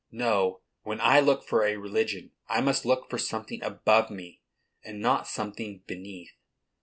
[0.09, 0.61] No!
[0.81, 4.41] When I look for a religion, I must look for something above me,
[4.83, 6.31] and not something beneath."